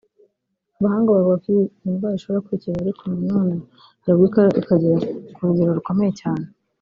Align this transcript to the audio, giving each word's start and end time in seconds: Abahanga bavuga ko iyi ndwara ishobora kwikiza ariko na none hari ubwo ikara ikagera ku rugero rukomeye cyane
Abahanga 0.77 1.09
bavuga 1.15 1.37
ko 1.43 1.47
iyi 1.53 1.63
ndwara 1.93 2.15
ishobora 2.17 2.45
kwikiza 2.45 2.77
ariko 2.83 3.01
na 3.09 3.17
none 3.29 3.55
hari 4.03 4.13
ubwo 4.15 4.25
ikara 4.29 4.49
ikagera 4.61 4.97
ku 5.33 5.39
rugero 5.47 5.69
rukomeye 5.77 6.13
cyane 6.21 6.45